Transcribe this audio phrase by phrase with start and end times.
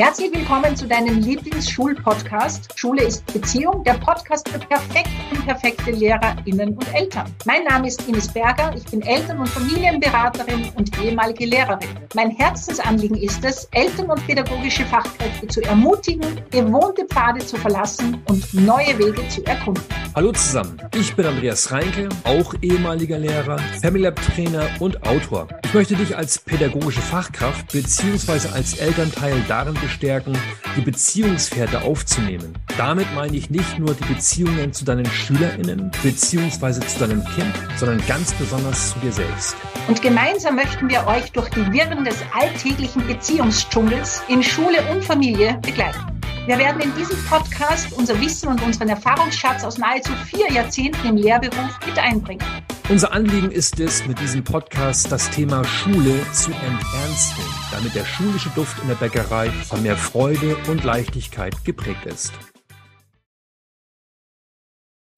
[0.00, 2.72] Herzlich willkommen zu deinem Lieblingsschul-Podcast.
[2.74, 7.26] Schule ist Beziehung, der Podcast für perfekte und perfekte LehrerInnen und Eltern.
[7.44, 11.86] Mein Name ist Ines Berger, ich bin Eltern- und Familienberaterin und ehemalige Lehrerin.
[12.14, 18.54] Mein Herzensanliegen ist es, Eltern und pädagogische Fachkräfte zu ermutigen, gewohnte Pfade zu verlassen und
[18.54, 19.84] neue Wege zu erkunden.
[20.14, 25.46] Hallo zusammen, ich bin Andreas Reinke, auch ehemaliger Lehrer, Family Lab Trainer und Autor.
[25.62, 28.48] Ich möchte dich als pädagogische Fachkraft bzw.
[28.54, 30.38] als Elternteil darin bestärken,
[30.76, 32.54] die Beziehungsfährte aufzunehmen.
[32.78, 36.80] Damit meine ich nicht nur die Beziehungen zu deinen SchülerInnen bzw.
[36.86, 39.56] zu deinem Kind, sondern ganz besonders zu dir selbst.
[39.88, 45.58] Und gemeinsam möchten wir euch durch die Wirren des alltäglichen Beziehungsdschungels in Schule und Familie
[45.62, 46.19] begleiten.
[46.46, 51.16] Wir werden in diesem Podcast unser Wissen und unseren Erfahrungsschatz aus nahezu vier Jahrzehnten im
[51.16, 52.42] Lehrberuf mit einbringen.
[52.88, 58.48] Unser Anliegen ist es, mit diesem Podcast das Thema Schule zu enternsten, damit der schulische
[58.50, 62.32] Duft in der Bäckerei von mehr Freude und Leichtigkeit geprägt ist.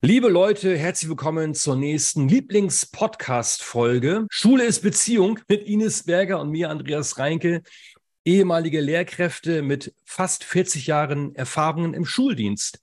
[0.04, 4.26] Liebe Leute, herzlich willkommen zur nächsten Lieblings-Podcast-Folge.
[4.28, 7.62] Schule ist Beziehung mit Ines Berger und mir, Andreas Reinke
[8.24, 12.80] ehemalige Lehrkräfte mit fast 40 Jahren Erfahrungen im Schuldienst.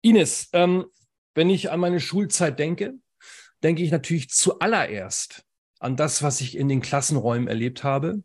[0.00, 0.86] Ines, ähm,
[1.34, 2.94] wenn ich an meine Schulzeit denke,
[3.62, 5.44] denke ich natürlich zuallererst
[5.78, 8.22] an das, was ich in den Klassenräumen erlebt habe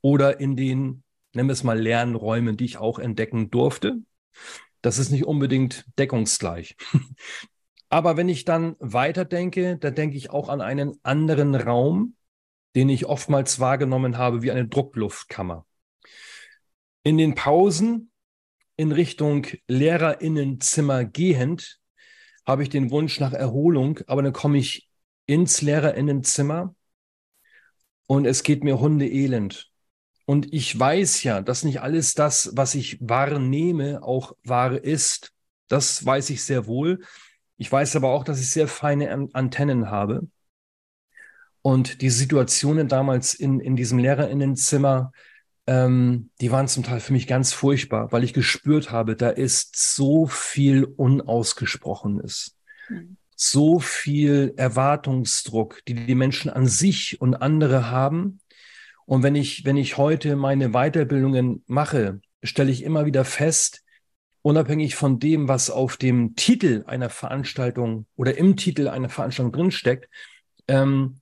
[0.00, 1.02] oder in den,
[1.34, 3.98] nennen wir es mal, Lernräumen, die ich auch entdecken durfte.
[4.82, 6.76] Das ist nicht unbedingt deckungsgleich.
[7.90, 12.16] Aber wenn ich dann weiterdenke, dann denke ich auch an einen anderen Raum,
[12.76, 15.64] den ich oftmals wahrgenommen habe wie eine Druckluftkammer.
[17.08, 18.10] In den Pausen
[18.76, 21.80] in Richtung Lehrerinnenzimmer gehend
[22.46, 24.90] habe ich den Wunsch nach Erholung, aber dann komme ich
[25.24, 26.74] ins Lehrerinnenzimmer
[28.08, 29.70] und es geht mir hundeelend.
[30.26, 35.32] Und ich weiß ja, dass nicht alles das, was ich wahrnehme, auch wahr ist.
[35.68, 37.00] Das weiß ich sehr wohl.
[37.56, 40.28] Ich weiß aber auch, dass ich sehr feine Antennen habe.
[41.62, 45.10] Und die Situationen damals in, in diesem Lehrerinnenzimmer,
[45.68, 49.76] ähm, die waren zum Teil für mich ganz furchtbar, weil ich gespürt habe, da ist
[49.94, 52.56] so viel Unausgesprochenes,
[52.88, 53.18] mhm.
[53.36, 58.40] so viel Erwartungsdruck, die die Menschen an sich und andere haben.
[59.04, 63.84] Und wenn ich, wenn ich heute meine Weiterbildungen mache, stelle ich immer wieder fest,
[64.40, 70.08] unabhängig von dem, was auf dem Titel einer Veranstaltung oder im Titel einer Veranstaltung drinsteckt,
[70.66, 71.20] ähm,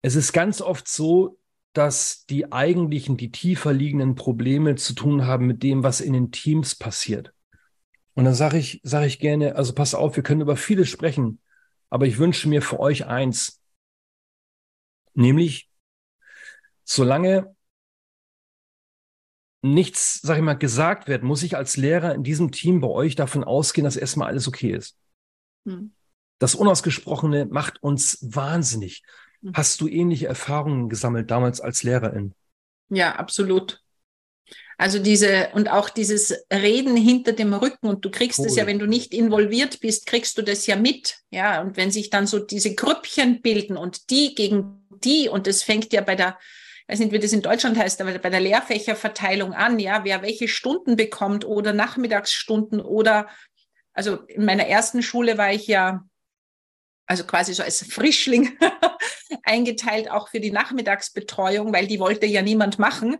[0.00, 1.38] es ist ganz oft so,
[1.72, 6.30] dass die eigentlichen, die tiefer liegenden Probleme zu tun haben mit dem, was in den
[6.30, 7.32] Teams passiert.
[8.14, 11.40] Und dann sage ich, sage ich gerne, also pass auf, wir können über vieles sprechen,
[11.88, 13.62] aber ich wünsche mir für euch eins,
[15.14, 15.70] nämlich,
[16.84, 17.54] solange
[19.62, 23.14] nichts, sag ich mal, gesagt wird, muss ich als Lehrer in diesem Team bei euch
[23.14, 24.98] davon ausgehen, dass erstmal alles okay ist.
[25.66, 25.94] Hm.
[26.38, 29.04] Das Unausgesprochene macht uns wahnsinnig.
[29.42, 29.52] Mhm.
[29.54, 32.34] Hast du ähnliche Erfahrungen gesammelt damals als Lehrerin?
[32.88, 33.80] Ja, absolut.
[34.78, 38.78] Also diese und auch dieses Reden hinter dem Rücken und du kriegst es ja, wenn
[38.78, 41.18] du nicht involviert bist, kriegst du das ja mit.
[41.30, 45.62] Ja, und wenn sich dann so diese Grüppchen bilden und die gegen die und das
[45.62, 46.38] fängt ja bei der
[46.82, 50.20] ich weiß nicht, wie das in Deutschland heißt, aber bei der Lehrfächerverteilung an, ja, wer
[50.20, 53.28] welche Stunden bekommt oder Nachmittagsstunden oder
[53.92, 56.04] also in meiner ersten Schule war ich ja
[57.06, 58.58] also quasi so als Frischling
[59.42, 63.16] eingeteilt, auch für die Nachmittagsbetreuung, weil die wollte ja niemand machen.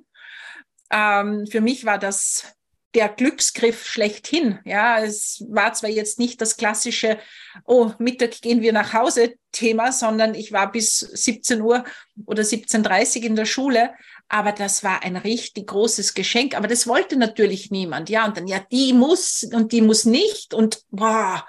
[0.91, 2.55] Ähm, für mich war das
[2.95, 4.59] der Glücksgriff schlechthin.
[4.65, 7.19] Ja, es war zwar jetzt nicht das klassische,
[7.65, 11.85] oh, Mittag gehen wir nach Hause Thema, sondern ich war bis 17 Uhr
[12.27, 13.95] oder 17.30 Uhr in der Schule.
[14.29, 16.55] Aber das war ein richtig großes Geschenk.
[16.55, 18.11] Aber das wollte natürlich niemand.
[18.11, 21.47] Ja, und dann, ja, die muss und die muss nicht und boah.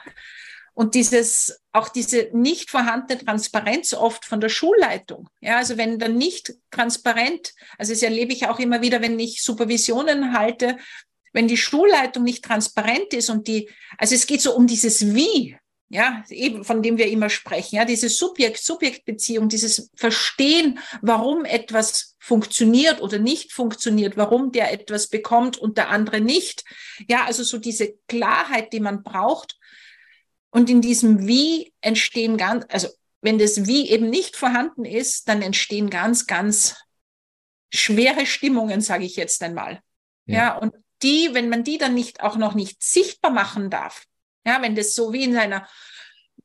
[0.73, 5.27] Und dieses auch diese nicht vorhandene Transparenz oft von der Schulleitung.
[5.41, 9.43] Ja, also wenn dann nicht transparent, also das erlebe ich auch immer wieder, wenn ich
[9.43, 10.77] Supervisionen halte,
[11.31, 15.57] wenn die Schulleitung nicht transparent ist und die, also es geht so um dieses Wie,
[15.89, 23.01] ja, eben von dem wir immer sprechen, ja, diese Subjekt-Subjekt-Beziehung, dieses Verstehen, warum etwas funktioniert
[23.01, 26.63] oder nicht funktioniert, warum der etwas bekommt und der andere nicht.
[27.07, 29.57] Ja, also so diese Klarheit, die man braucht,
[30.53, 32.87] und in diesem Wie entstehen ganz, also
[33.21, 36.75] wenn das Wie eben nicht vorhanden ist, dann entstehen ganz, ganz
[37.73, 39.81] schwere Stimmungen, sage ich jetzt einmal.
[40.27, 40.37] Ja.
[40.37, 44.05] ja, und die, wenn man die dann nicht auch noch nicht sichtbar machen darf,
[44.45, 45.67] ja, wenn das so wie in einer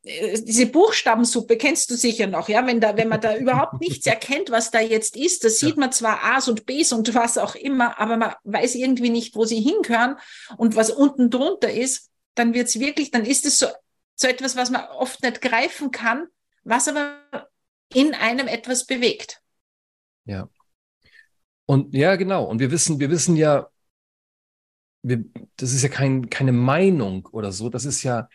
[0.04, 4.06] äh, diese Buchstabensuppe kennst du sicher noch, ja, wenn da, wenn man da überhaupt nichts
[4.06, 7.56] erkennt, was da jetzt ist, da sieht man zwar A's und B's und was auch
[7.56, 10.16] immer, aber man weiß irgendwie nicht, wo sie hingehören
[10.56, 13.66] und was unten drunter ist, dann wird's wirklich, dann ist es so,
[14.20, 16.26] so etwas, was man oft nicht greifen kann,
[16.64, 17.48] was aber
[17.94, 19.40] in einem etwas bewegt.
[20.24, 20.48] Ja.
[21.66, 22.44] Und ja, genau.
[22.44, 23.68] Und wir wissen, wir wissen ja,
[25.02, 25.24] wir,
[25.56, 28.28] das ist ja kein, keine Meinung oder so, das ist ja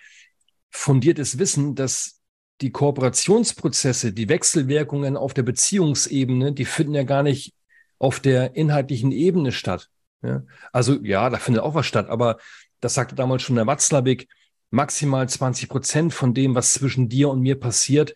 [0.69, 2.21] fundiertes Wissen, dass
[2.61, 7.53] die Kooperationsprozesse, die Wechselwirkungen auf der Beziehungsebene, die finden ja gar nicht
[7.99, 9.89] auf der inhaltlichen Ebene statt.
[10.21, 10.43] Ja?
[10.71, 12.37] Also ja, da findet auch was statt, aber
[12.79, 14.29] das sagte damals schon der Watzlawick,
[14.73, 18.15] maximal 20 Prozent von dem, was zwischen dir und mir passiert,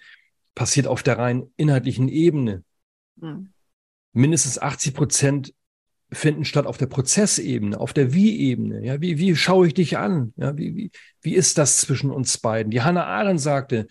[0.56, 2.64] passiert auf der rein inhaltlichen Ebene.
[3.18, 3.50] Mhm.
[4.12, 5.54] Mindestens 80 Prozent
[6.12, 8.84] finden statt auf der Prozessebene, auf der Wie-Ebene.
[8.84, 10.34] Ja, wie, wie schaue ich dich an?
[10.36, 12.72] Ja, wie, wie, wie ist das zwischen uns beiden?
[12.72, 13.86] Die Hannah Arendt sagte,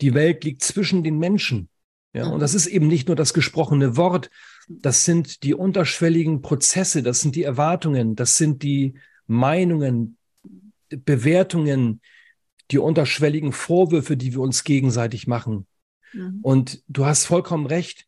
[0.00, 1.68] die Welt liegt zwischen den Menschen.
[2.12, 4.30] Ja, und das ist eben nicht nur das gesprochene Wort,
[4.68, 8.94] das sind die unterschwelligen Prozesse, das sind die Erwartungen, das sind die
[9.28, 10.16] Meinungen,
[10.90, 12.00] Bewertungen,
[12.70, 15.66] die unterschwelligen Vorwürfe, die wir uns gegenseitig machen.
[16.12, 16.38] Mhm.
[16.42, 18.06] Und du hast vollkommen recht.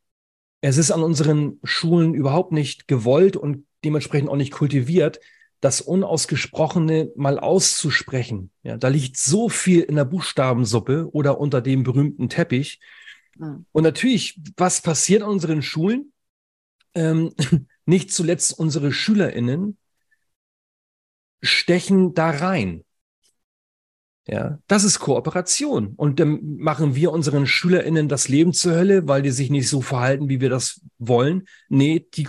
[0.61, 5.19] Es ist an unseren Schulen überhaupt nicht gewollt und dementsprechend auch nicht kultiviert,
[5.61, 8.51] das Unausgesprochene mal auszusprechen.
[8.63, 12.81] Ja, da liegt so viel in der Buchstabensuppe oder unter dem berühmten Teppich.
[13.37, 13.67] Mhm.
[13.73, 16.13] Und natürlich, was passiert an unseren Schulen?
[16.95, 17.33] Ähm,
[17.87, 19.77] nicht zuletzt unsere SchülerInnen
[21.43, 22.85] stechen da rein.
[24.29, 25.95] Ja, das ist Kooperation.
[25.97, 29.83] Und dann machen wir unseren SchülerInnen das Leben zur Hölle, weil die sich nicht so
[29.83, 31.49] verhalten, wie wir das wollen.
[31.69, 32.29] Nee, die,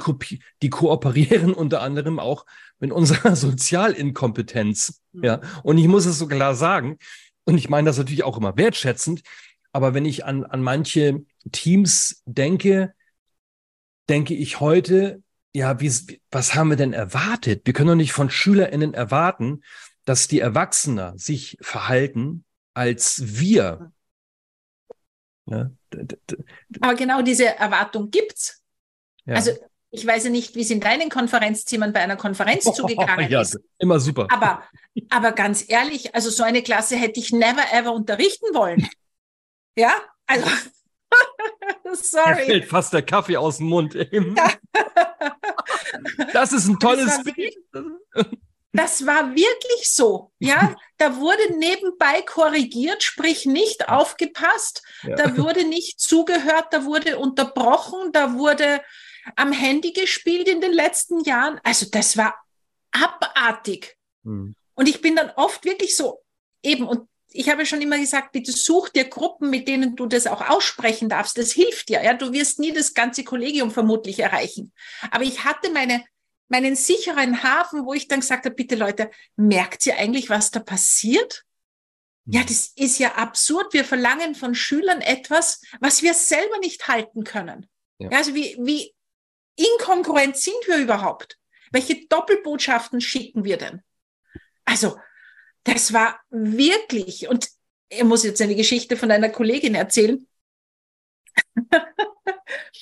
[0.64, 2.46] die kooperieren unter anderem auch
[2.80, 5.02] mit unserer Sozialinkompetenz.
[5.14, 6.98] Ja, und ich muss es so klar sagen.
[7.46, 9.22] Und ich meine das natürlich auch immer wertschätzend.
[9.72, 12.94] Aber wenn ich an, an manche Teams denke,
[14.10, 15.23] denke ich heute,
[15.54, 17.62] ja, wie, was haben wir denn erwartet?
[17.66, 19.64] Wir können doch nicht von SchülerInnen erwarten,
[20.06, 23.92] dass die Erwachsenen sich verhalten als wir.
[25.46, 25.72] Ja.
[26.82, 28.62] Aber genau diese Erwartung gibt's.
[29.26, 29.36] Ja.
[29.36, 29.52] Also
[29.92, 33.42] ich weiß ja nicht, wie es in deinen Konferenzzimmern bei einer Konferenz oh, zugegangen ja,
[33.42, 33.60] ist.
[33.78, 34.28] Immer super.
[34.32, 34.64] Aber,
[35.10, 38.88] aber ganz ehrlich, also so eine Klasse hätte ich never ever unterrichten wollen.
[39.76, 39.92] Ja,
[40.28, 40.46] also
[41.94, 42.36] sorry.
[42.36, 43.94] Mir fällt fast der Kaffee aus dem Mund.
[43.94, 44.08] Ja.
[46.34, 47.56] Das ist ein tolles Bild.
[48.74, 50.32] Das war wirklich so.
[50.40, 54.82] Ja, da wurde nebenbei korrigiert, sprich nicht aufgepasst.
[55.04, 55.16] Ja.
[55.16, 58.82] Da wurde nicht zugehört, da wurde unterbrochen, da wurde
[59.36, 61.62] am Handy gespielt in den letzten Jahren.
[61.64, 62.36] Also das war
[62.92, 63.96] abartig.
[64.24, 64.56] Hm.
[64.74, 66.24] Und ich bin dann oft wirklich so
[66.64, 70.28] eben und ich habe schon immer gesagt, bitte such dir Gruppen, mit denen du das
[70.28, 71.38] auch aussprechen darfst.
[71.38, 72.04] Das hilft dir.
[72.04, 74.72] Ja, du wirst nie das ganze Kollegium vermutlich erreichen.
[75.12, 76.04] Aber ich hatte meine
[76.50, 80.60] meinen sicheren Hafen, wo ich dann gesagt habe, bitte Leute, merkt ihr eigentlich, was da
[80.60, 81.44] passiert?
[82.26, 82.46] Ja, mhm.
[82.46, 83.74] das ist ja absurd.
[83.74, 87.68] Wir verlangen von Schülern etwas, was wir selber nicht halten können.
[87.98, 88.10] Ja.
[88.10, 88.94] Also wie, wie
[89.56, 91.40] inkonkurrent sind wir überhaupt?
[91.72, 93.82] Welche Doppelbotschaften schicken wir denn?
[94.66, 94.98] Also,
[95.64, 97.48] das war wirklich, und
[97.90, 100.28] er muss jetzt eine Geschichte von einer Kollegin erzählen.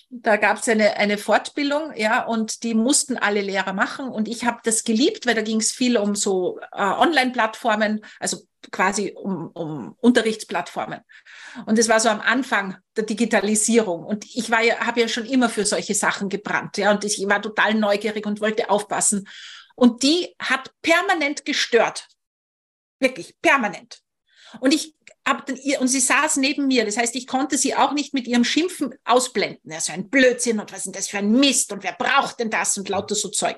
[0.10, 4.10] da gab es eine, eine Fortbildung, ja, und die mussten alle Lehrer machen.
[4.10, 8.38] Und ich habe das geliebt, weil da ging es viel um so äh, Online-Plattformen, also
[8.72, 11.00] quasi um, um Unterrichtsplattformen.
[11.66, 14.04] Und es war so am Anfang der Digitalisierung.
[14.04, 17.24] Und ich war ja, habe ja schon immer für solche Sachen gebrannt, ja, und ich
[17.28, 19.28] war total neugierig und wollte aufpassen.
[19.76, 22.08] Und die hat permanent gestört.
[23.02, 24.00] Wirklich, permanent.
[24.60, 24.96] Und ich
[25.28, 26.86] hab dann ihr, und sie saß neben mir.
[26.86, 29.72] Das heißt, ich konnte sie auch nicht mit ihrem Schimpfen ausblenden.
[29.72, 32.40] Ja, so ein Blödsinn und was ist denn das für ein Mist und wer braucht
[32.40, 33.58] denn das und lauter so Zeug.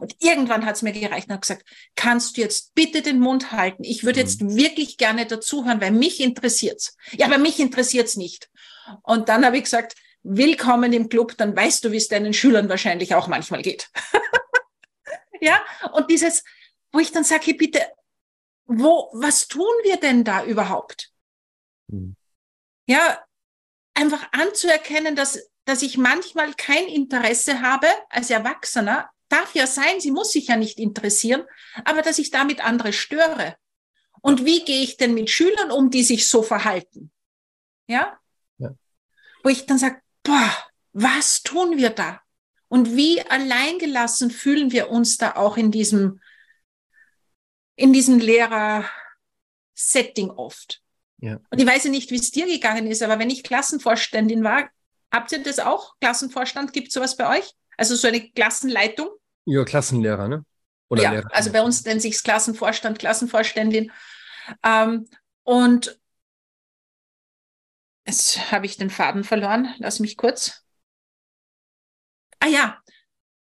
[0.00, 3.52] Und irgendwann hat es mir gereicht und hat gesagt, kannst du jetzt bitte den Mund
[3.52, 3.84] halten?
[3.84, 4.56] Ich würde jetzt mhm.
[4.56, 6.96] wirklich gerne dazuhören, weil mich interessiert's.
[7.12, 8.48] Ja, aber mich interessiert's nicht.
[9.02, 12.68] Und dann habe ich gesagt, willkommen im Club, dann weißt du, wie es deinen Schülern
[12.68, 13.88] wahrscheinlich auch manchmal geht.
[15.40, 15.62] ja,
[15.92, 16.42] und dieses,
[16.92, 17.80] wo ich dann sage, hey, bitte,
[18.66, 21.10] wo, was tun wir denn da überhaupt?
[21.88, 22.16] Mhm.
[22.86, 23.22] Ja,
[23.94, 30.10] einfach anzuerkennen, dass, dass ich manchmal kein Interesse habe als Erwachsener, darf ja sein, sie
[30.10, 31.44] muss sich ja nicht interessieren,
[31.84, 33.56] aber dass ich damit andere störe.
[34.20, 37.10] Und wie gehe ich denn mit Schülern um, die sich so verhalten?
[37.86, 38.18] Ja?
[38.58, 38.74] ja.
[39.42, 40.50] Wo ich dann sage, boah,
[40.92, 42.20] was tun wir da?
[42.68, 46.20] Und wie alleingelassen fühlen wir uns da auch in diesem
[47.76, 50.80] in diesem Lehrer-Setting oft.
[51.18, 51.38] Ja.
[51.50, 54.68] Und ich weiß ja nicht, wie es dir gegangen ist, aber wenn ich Klassenvorständin war,
[55.10, 55.94] habt ihr das auch?
[56.00, 57.52] Klassenvorstand, gibt es sowas bei euch?
[57.76, 59.08] Also so eine Klassenleitung?
[59.46, 60.44] Ja, Klassenlehrer, ne?
[60.88, 61.28] Oder ja, Lehrer.
[61.32, 63.90] also bei uns nennt sich Klassenvorstand, Klassenvorständin.
[64.62, 65.08] Ähm,
[65.42, 65.98] und
[68.06, 69.74] jetzt habe ich den Faden verloren.
[69.78, 70.64] Lass mich kurz.
[72.40, 72.78] Ah ja,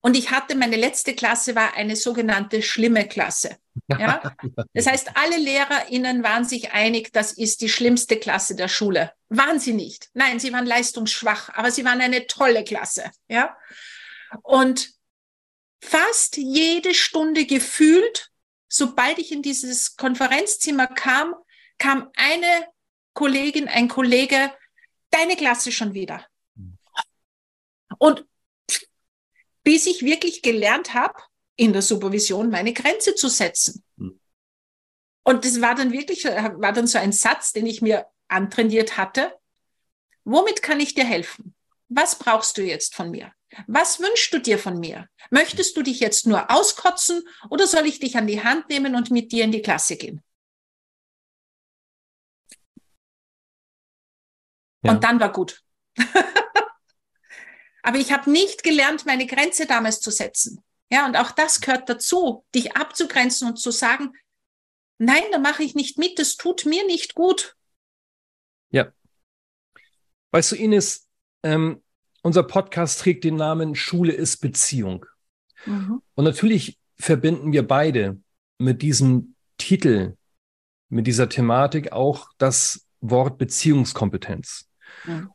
[0.02, 3.56] und ich hatte, meine letzte Klasse war eine sogenannte schlimme Klasse.
[3.98, 4.36] Ja?
[4.72, 9.12] Das heißt, alle LehrerInnen waren sich einig, das ist die schlimmste Klasse der Schule.
[9.28, 10.10] Waren sie nicht.
[10.12, 13.10] Nein, sie waren leistungsschwach, aber sie waren eine tolle Klasse.
[13.26, 13.56] Ja?
[14.42, 14.92] Und
[15.82, 18.30] fast jede Stunde gefühlt,
[18.68, 21.34] sobald ich in dieses Konferenzzimmer kam,
[21.78, 22.68] kam eine
[23.14, 24.52] Kollegin, ein Kollege,
[25.10, 26.24] deine Klasse schon wieder.
[27.98, 28.24] Und
[29.70, 31.14] bis ich wirklich gelernt habe,
[31.54, 33.84] in der Supervision meine Grenze zu setzen.
[33.98, 34.18] Hm.
[35.22, 39.32] Und das war dann wirklich, war dann so ein Satz, den ich mir antrainiert hatte.
[40.24, 41.54] Womit kann ich dir helfen?
[41.88, 43.32] Was brauchst du jetzt von mir?
[43.68, 45.08] Was wünschst du dir von mir?
[45.30, 49.12] Möchtest du dich jetzt nur auskotzen oder soll ich dich an die Hand nehmen und
[49.12, 50.20] mit dir in die Klasse gehen?
[54.82, 54.90] Ja.
[54.90, 55.62] Und dann war gut.
[57.82, 60.62] Aber ich habe nicht gelernt, meine Grenze damals zu setzen.
[60.92, 64.12] Ja, und auch das gehört dazu, dich abzugrenzen und zu sagen,
[64.98, 67.56] nein, da mache ich nicht mit, das tut mir nicht gut.
[68.70, 68.92] Ja.
[70.32, 71.08] Weißt du, Ines,
[71.42, 71.82] ähm,
[72.22, 75.06] unser Podcast trägt den Namen Schule ist Beziehung.
[75.64, 76.02] Mhm.
[76.14, 78.20] Und natürlich verbinden wir beide
[78.58, 80.16] mit diesem Titel,
[80.88, 84.69] mit dieser Thematik auch das Wort Beziehungskompetenz.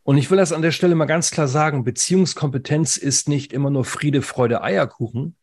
[0.03, 3.69] Und ich will das an der Stelle mal ganz klar sagen, Beziehungskompetenz ist nicht immer
[3.69, 5.35] nur Friede, Freude, Eierkuchen.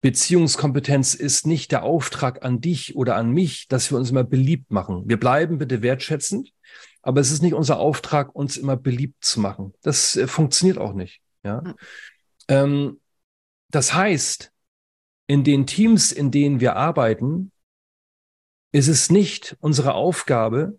[0.00, 4.70] Beziehungskompetenz ist nicht der Auftrag an dich oder an mich, dass wir uns immer beliebt
[4.70, 5.04] machen.
[5.06, 6.52] Wir bleiben bitte wertschätzend,
[7.02, 9.72] aber es ist nicht unser Auftrag, uns immer beliebt zu machen.
[9.82, 11.20] Das äh, funktioniert auch nicht.
[11.42, 11.62] Ja?
[11.62, 11.74] Mhm.
[12.48, 13.00] Ähm,
[13.70, 14.52] das heißt,
[15.26, 17.50] in den Teams, in denen wir arbeiten,
[18.72, 20.78] ist es nicht unsere Aufgabe,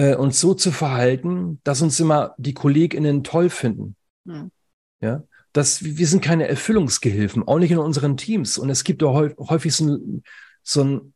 [0.00, 3.96] äh, uns so zu verhalten, dass uns immer die KollegInnen toll finden.
[4.24, 4.50] Mhm.
[5.02, 8.56] Ja, dass wir sind keine Erfüllungsgehilfen, auch nicht in unseren Teams.
[8.56, 9.98] Und es gibt auch häufig so,
[10.62, 11.14] so, ein,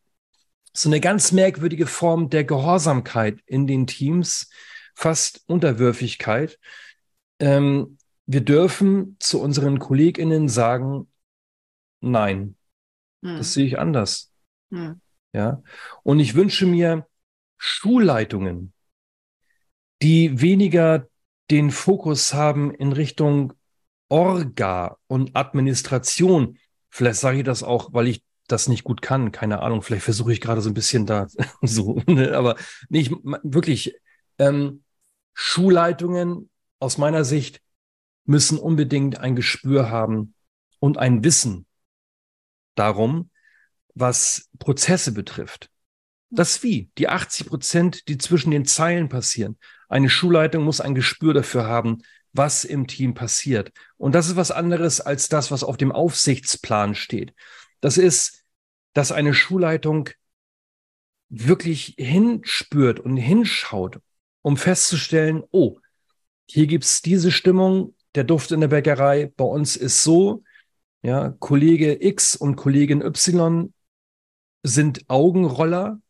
[0.75, 4.50] so eine ganz merkwürdige Form der Gehorsamkeit in den Teams,
[4.95, 6.59] fast Unterwürfigkeit.
[7.38, 11.09] Ähm, wir dürfen zu unseren KollegInnen sagen,
[12.00, 12.57] nein,
[13.23, 13.38] mhm.
[13.38, 14.31] das sehe ich anders.
[14.69, 15.00] Mhm.
[15.33, 15.62] Ja,
[16.03, 17.07] und ich wünsche mir
[17.57, 18.74] Schulleitungen,
[20.05, 21.09] die weniger
[21.51, 23.55] den Fokus haben in Richtung
[24.11, 26.59] Orga und Administration.
[26.91, 29.81] Vielleicht sage ich das auch, weil ich das nicht gut kann, keine Ahnung.
[29.81, 31.27] Vielleicht versuche ich gerade so ein bisschen da
[31.63, 32.37] so, ne?
[32.37, 32.57] aber
[32.91, 33.95] nicht wirklich.
[34.39, 34.85] Ähm,
[35.33, 37.63] Schulleitungen aus meiner Sicht
[38.27, 40.35] müssen unbedingt ein Gespür haben
[40.81, 41.65] und ein Wissen
[42.75, 43.31] darum,
[43.95, 45.71] was Prozesse betrifft.
[46.35, 49.57] Das Wie, die 80 Prozent, die zwischen den Zeilen passieren.
[49.88, 53.73] Eine Schulleitung muss ein Gespür dafür haben, was im Team passiert.
[53.97, 57.33] Und das ist was anderes als das, was auf dem Aufsichtsplan steht.
[57.81, 58.45] Das ist,
[58.93, 60.11] dass eine Schulleitung
[61.29, 64.00] wirklich hinspürt und hinschaut,
[64.43, 65.79] um festzustellen, oh,
[66.47, 70.43] hier gibt's diese Stimmung, der Duft in der Bäckerei, bei uns ist so,
[71.03, 73.73] ja, Kollege X und Kollegin Y
[74.62, 76.00] sind Augenroller,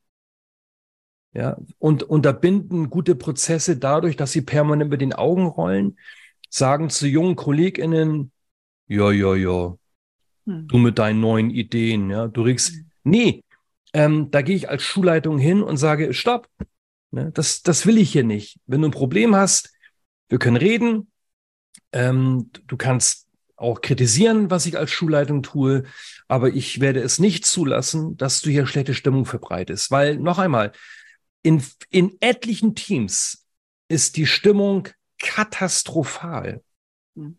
[1.35, 5.99] ja, und unterbinden gute Prozesse dadurch, dass sie permanent mit den Augen rollen,
[6.49, 8.31] sagen zu jungen KollegInnen,
[8.87, 9.77] ja, ja, ja,
[10.47, 10.69] hm.
[10.69, 12.91] du mit deinen neuen Ideen, ja, du regst, hm.
[13.03, 13.45] nee,
[13.93, 16.49] ähm, da gehe ich als Schulleitung hin und sage, stopp,
[17.11, 18.61] ne, das, das will ich hier nicht.
[18.67, 19.73] Wenn du ein Problem hast,
[20.29, 21.11] wir können reden,
[21.93, 23.27] ähm, du kannst
[23.57, 25.85] auch kritisieren, was ich als Schulleitung tue,
[26.29, 30.73] aber ich werde es nicht zulassen, dass du hier schlechte Stimmung verbreitest, weil noch einmal,
[31.45, 33.47] in, in etlichen Teams
[33.89, 34.89] ist die Stimmung
[35.21, 36.65] katastrophal.
[37.15, 37.39] Hm.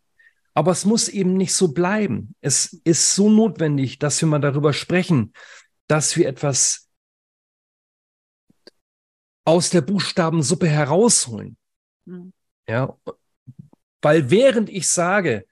[0.54, 2.36] Aber es muss eben nicht so bleiben.
[2.40, 5.34] Es ist so notwendig, dass wir mal darüber sprechen,
[5.88, 6.88] dass wir etwas
[9.44, 11.58] aus der Buchstabensuppe herausholen.
[12.06, 12.32] Mhm.
[12.68, 12.98] Ja,
[14.02, 15.46] weil während ich sage,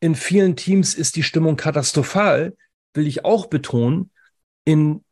[0.00, 2.56] in vielen Teams ist die Stimmung katastrophal,
[2.94, 4.10] will ich auch betonen,
[4.64, 5.04] in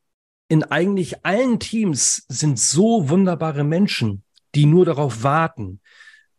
[0.51, 4.25] in eigentlich allen Teams sind so wunderbare Menschen,
[4.57, 5.81] die nur darauf warten,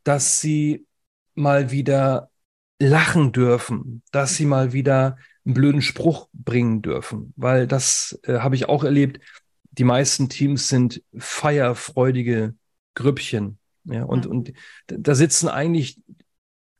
[0.03, 0.85] dass sie
[1.33, 2.29] mal wieder
[2.77, 8.55] lachen dürfen, dass sie mal wieder einen blöden Spruch bringen dürfen, weil das äh, habe
[8.55, 9.21] ich auch erlebt.
[9.71, 12.53] die meisten Teams sind feierfreudige
[12.95, 13.59] Grüppchen.
[13.85, 14.31] Ja, und, mhm.
[14.31, 14.53] und
[14.87, 16.01] da sitzen eigentlich,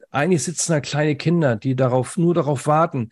[0.10, 3.12] eigentlich sitzen da kleine Kinder, die darauf, nur darauf warten,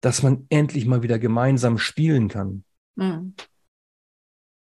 [0.00, 2.64] dass man endlich mal wieder gemeinsam spielen kann.
[3.00, 3.34] Mhm.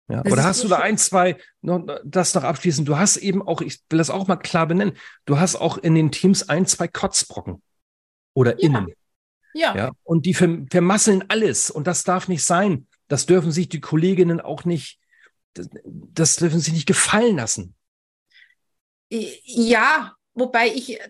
[0.08, 2.86] Ja, aber da hast du da ein, zwei, noch, das noch abschließend.
[2.86, 5.94] Du hast eben auch, ich will das auch mal klar benennen, du hast auch in
[5.94, 7.60] den Teams ein, zwei Kotzbrocken
[8.34, 8.58] oder ja.
[8.58, 8.86] innen.
[9.54, 9.74] Ja.
[9.74, 9.92] ja.
[10.04, 12.86] Und die vermasseln alles und das darf nicht sein.
[13.08, 15.00] Das dürfen sich die Kolleginnen auch nicht,
[15.54, 17.74] das, das dürfen sich nicht gefallen lassen.
[19.08, 21.00] Ja, wobei ich,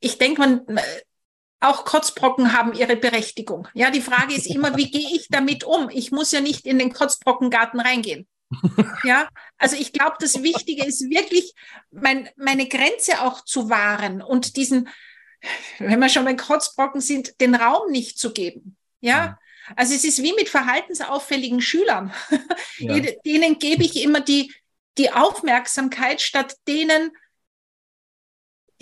[0.00, 0.80] ich denke, man,
[1.64, 3.68] auch Kotzbrocken haben ihre Berechtigung.
[3.74, 5.88] Ja, die Frage ist immer, wie gehe ich damit um?
[5.90, 8.26] Ich muss ja nicht in den Kotzbrockengarten reingehen.
[9.04, 9.28] Ja,
[9.58, 11.52] also ich glaube, das Wichtige ist wirklich,
[11.90, 14.88] mein, meine Grenze auch zu wahren und diesen,
[15.78, 18.76] wenn wir schon beim Kotzbrocken sind, den Raum nicht zu geben.
[19.00, 19.38] Ja,
[19.76, 22.12] also es ist wie mit verhaltensauffälligen Schülern.
[22.78, 22.98] Ja.
[23.26, 24.52] denen gebe ich immer die,
[24.98, 27.10] die Aufmerksamkeit statt denen,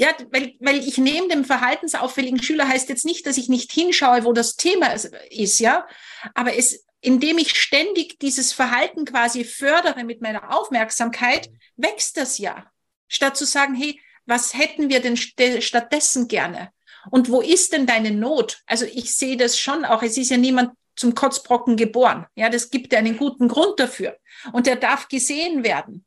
[0.02, 4.25] ja, weil, weil ich neben dem verhaltensauffälligen Schüler heißt jetzt nicht, dass ich nicht hinschaue,
[4.25, 5.87] wo das Thema ist, ja.
[6.35, 12.66] Aber es, indem ich ständig dieses Verhalten quasi fördere mit meiner Aufmerksamkeit, wächst das ja.
[13.06, 16.73] Statt zu sagen, hey, was hätten wir denn stattdessen gerne?
[17.12, 18.61] Und wo ist denn deine Not?
[18.66, 20.02] Also ich sehe das schon auch.
[20.02, 22.26] Es ist ja niemand zum Kotzbrocken geboren.
[22.35, 24.18] Ja, das gibt ja einen guten Grund dafür.
[24.52, 26.04] Und der darf gesehen werden.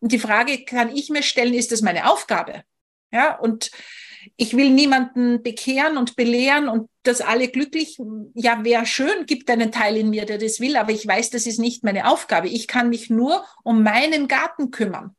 [0.00, 2.64] Und die Frage kann ich mir stellen, ist das meine Aufgabe?
[3.10, 3.70] Ja, und
[4.36, 7.98] ich will niemanden bekehren und belehren und dass alle glücklich,
[8.34, 11.46] ja, wäre schön, gibt einen Teil in mir, der das will, aber ich weiß, das
[11.46, 12.48] ist nicht meine Aufgabe.
[12.48, 15.16] Ich kann mich nur um meinen Garten kümmern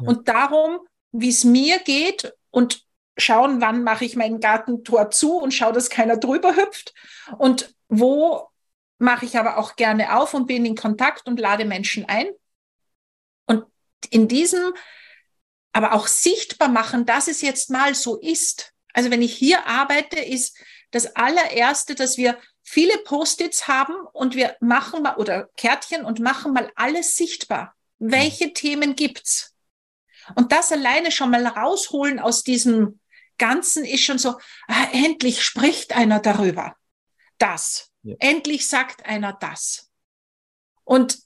[0.00, 0.08] ja.
[0.08, 0.80] und darum,
[1.10, 2.84] wie es mir geht und
[3.18, 6.94] schauen, wann mache ich mein Gartentor zu und schaue, dass keiner drüber hüpft
[7.38, 8.48] und wo
[8.98, 12.26] mache ich aber auch gerne auf und bin in Kontakt und lade Menschen ein.
[13.46, 13.64] Und
[14.10, 14.72] in diesem
[15.72, 18.72] aber auch sichtbar machen, dass es jetzt mal so ist.
[18.92, 20.56] Also wenn ich hier arbeite, ist
[20.90, 26.52] das allererste, dass wir viele Post-its haben und wir machen mal oder Kärtchen und machen
[26.52, 27.74] mal alles sichtbar.
[27.98, 28.54] Welche mhm.
[28.54, 29.54] Themen gibt's?
[30.34, 33.00] Und das alleine schon mal rausholen aus diesem
[33.38, 36.76] Ganzen ist schon so, ah, endlich spricht einer darüber.
[37.38, 37.90] Das.
[38.02, 38.14] Ja.
[38.18, 39.90] Endlich sagt einer das.
[40.84, 41.18] Und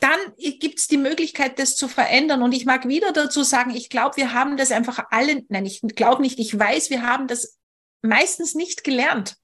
[0.00, 2.42] dann gibt es die Möglichkeit, das zu verändern.
[2.42, 5.80] Und ich mag wieder dazu sagen, ich glaube, wir haben das einfach alle, nein, ich
[5.94, 7.58] glaube nicht, ich weiß, wir haben das
[8.02, 9.36] meistens nicht gelernt.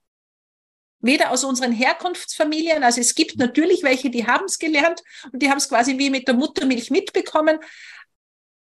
[0.99, 5.49] Weder aus unseren Herkunftsfamilien, also es gibt natürlich welche, die haben es gelernt und die
[5.49, 7.59] haben es quasi wie mit der Muttermilch mitbekommen.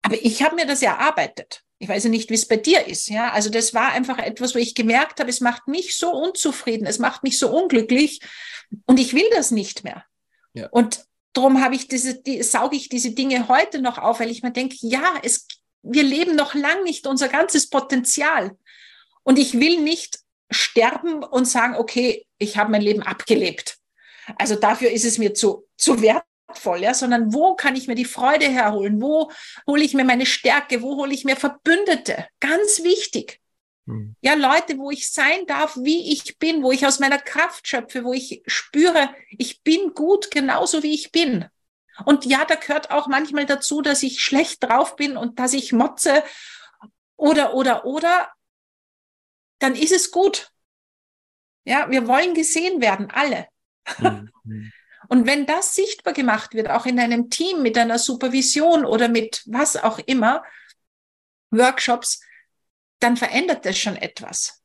[0.02, 1.62] Aber ich habe mir das erarbeitet.
[1.78, 3.08] Ich weiß ja nicht, wie es bei dir ist.
[3.08, 6.88] Ja, also das war einfach etwas, wo ich gemerkt habe, es macht mich so unzufrieden,
[6.88, 8.20] es macht mich so unglücklich
[8.88, 10.04] und ich will das nicht mehr.
[10.54, 10.70] Ja.
[10.72, 14.44] Und Darum habe ich diese, die, sauge ich diese Dinge heute noch auf, weil ich
[14.44, 15.48] mir denke, ja, es,
[15.84, 18.58] wir leben noch lang nicht unser ganzes Potenzial.
[19.24, 23.78] Und ich will nicht sterben und sagen, okay, ich habe mein Leben abgelebt.
[24.38, 28.06] Also dafür ist es mir zu, zu wertvoll, ja, sondern wo kann ich mir die
[28.06, 29.02] Freude herholen?
[29.02, 29.32] Wo
[29.68, 30.82] hole ich mir meine Stärke?
[30.82, 32.28] Wo hole ich mir Verbündete?
[32.40, 33.40] Ganz wichtig.
[33.88, 34.16] Hm.
[34.22, 38.04] Ja, Leute, wo ich sein darf, wie ich bin, wo ich aus meiner Kraft schöpfe,
[38.04, 41.46] wo ich spüre, ich bin gut genauso wie ich bin.
[42.06, 45.74] Und ja, da gehört auch manchmal dazu, dass ich schlecht drauf bin und dass ich
[45.74, 46.24] motze
[47.16, 48.32] oder, oder, oder,
[49.60, 50.52] dann ist es gut.
[51.64, 53.48] Ja, wir wollen gesehen werden, alle.
[54.00, 54.32] Mhm.
[55.10, 59.42] Und wenn das sichtbar gemacht wird, auch in einem Team mit einer Supervision oder mit
[59.46, 60.44] was auch immer,
[61.50, 62.20] Workshops,
[63.00, 64.64] dann verändert das schon etwas.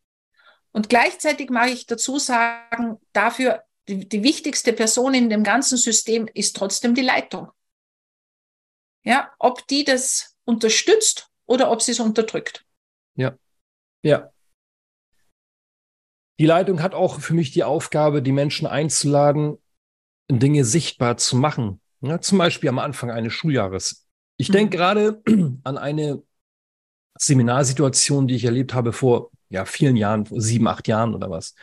[0.73, 6.29] Und gleichzeitig mag ich dazu sagen, dafür die, die wichtigste Person in dem ganzen System
[6.33, 7.49] ist trotzdem die Leitung.
[9.05, 12.64] Ja, ob die das unterstützt oder ob sie es unterdrückt.
[13.16, 13.37] Ja,
[14.03, 14.33] ja.
[16.38, 19.59] Die Leitung hat auch für mich die Aufgabe, die Menschen einzuladen,
[20.31, 21.81] Dinge sichtbar zu machen.
[22.01, 24.09] Ja, zum Beispiel am Anfang eines Schuljahres.
[24.38, 24.53] Ich mhm.
[24.53, 25.23] denke gerade
[25.64, 26.23] an eine
[27.25, 31.55] Seminarsituation, die ich erlebt habe vor ja, vielen Jahren, vor sieben, acht Jahren oder was.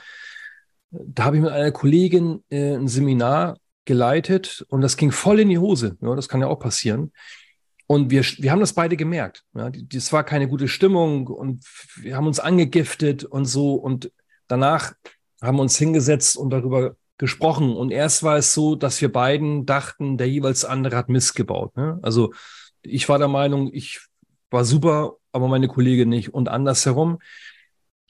[0.91, 5.50] Da habe ich mit einer Kollegin äh, ein Seminar geleitet und das ging voll in
[5.50, 5.98] die Hose.
[6.02, 7.12] Ja, das kann ja auch passieren.
[7.88, 9.43] Und wir, wir haben das beide gemerkt.
[9.56, 11.63] Ja, das war keine gute Stimmung und
[11.95, 13.74] wir haben uns angegiftet und so.
[13.74, 14.12] Und
[14.48, 14.93] danach
[15.41, 17.76] haben wir uns hingesetzt und darüber gesprochen.
[17.76, 21.76] Und erst war es so, dass wir beiden dachten, der jeweils andere hat Mist gebaut.
[21.76, 21.98] Ne?
[22.04, 22.32] Also
[22.84, 24.02] ich war der Meinung, ich
[24.49, 27.19] war super aber meine Kollegin nicht und andersherum,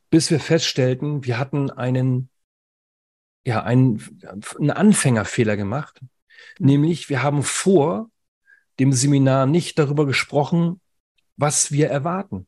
[0.10, 2.30] bis wir feststellten, wir hatten einen,
[3.46, 4.02] ja, einen,
[4.58, 6.00] einen Anfängerfehler gemacht.
[6.58, 8.10] Nämlich, wir haben vor
[8.80, 10.80] dem Seminar nicht darüber gesprochen,
[11.36, 12.48] was wir erwarten.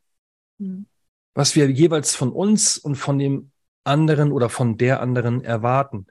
[0.57, 0.87] Mhm.
[1.33, 3.51] Was wir jeweils von uns und von dem
[3.83, 6.07] anderen oder von der anderen erwarten.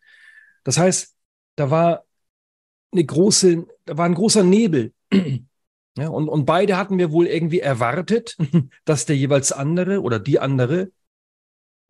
[0.65, 1.15] Das heißt,
[1.57, 2.05] da war
[2.93, 4.93] eine große, da war ein großer Nebel.
[6.01, 8.39] Ja, und, und beide hatten wir wohl irgendwie erwartet,
[8.87, 10.91] dass der jeweils andere oder die andere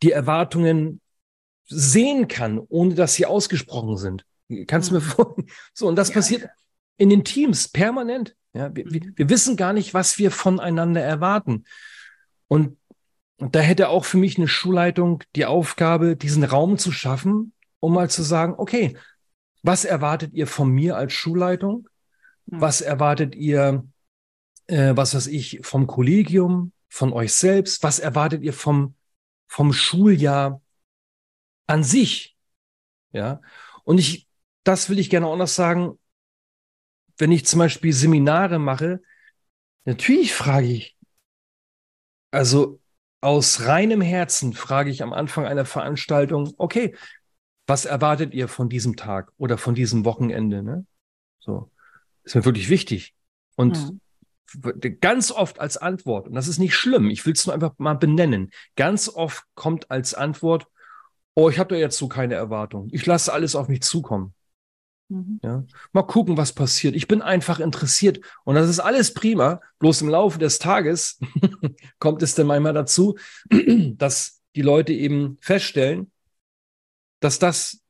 [0.03, 1.01] die Erwartungen
[1.67, 4.25] sehen kann, ohne dass sie ausgesprochen sind.
[4.67, 5.05] Kannst du mir mhm.
[5.05, 5.51] vorstellen?
[5.75, 6.49] So, und das ja, passiert ja.
[6.97, 8.35] in den Teams permanent.
[8.53, 9.13] Ja, wir, mhm.
[9.15, 11.65] wir wissen gar nicht, was wir voneinander erwarten.
[12.49, 12.79] Und,
[13.37, 17.95] und da hätte auch für mich eine Schulleitung die Aufgabe, diesen Raum zu schaffen, um
[17.95, 18.97] mal zu sagen, okay,
[19.63, 21.89] was erwartet ihr von mir als Schulleitung?
[22.47, 22.61] Mhm.
[22.61, 23.85] Was erwartet ihr,
[24.71, 27.83] äh, was weiß ich, vom Kollegium, von euch selbst?
[27.83, 28.95] Was erwartet ihr vom,
[29.49, 30.63] vom Schuljahr
[31.67, 32.37] an sich?
[33.13, 33.41] Ja.
[33.85, 34.29] Und ich,
[34.65, 35.99] das will ich gerne auch noch sagen,
[37.19, 39.03] wenn ich zum Beispiel Seminare mache,
[39.85, 40.97] natürlich frage ich,
[42.31, 42.81] also
[43.21, 46.95] aus reinem Herzen frage ich am Anfang einer Veranstaltung, okay,
[47.67, 50.63] was erwartet ihr von diesem Tag oder von diesem Wochenende?
[50.63, 50.87] Ne?
[51.41, 51.71] So,
[52.23, 53.15] ist mir wirklich wichtig.
[53.57, 54.01] Und mhm
[55.01, 57.95] ganz oft als Antwort, und das ist nicht schlimm, ich will es nur einfach mal
[57.95, 60.67] benennen, ganz oft kommt als Antwort,
[61.35, 62.89] oh, ich habe da jetzt so keine Erwartung.
[62.93, 64.35] Ich lasse alles auf mich zukommen.
[65.09, 65.41] Mhm.
[65.43, 66.95] Ja, mal gucken, was passiert.
[66.95, 69.61] Ich bin einfach interessiert und das ist alles prima.
[69.79, 71.19] Bloß im Laufe des Tages
[71.99, 73.17] kommt es dann manchmal dazu,
[73.97, 76.11] dass die Leute eben feststellen,
[77.21, 77.81] dass das,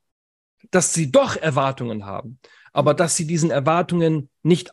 [0.71, 2.39] dass sie doch Erwartungen haben,
[2.73, 4.73] aber dass sie diesen Erwartungen nicht,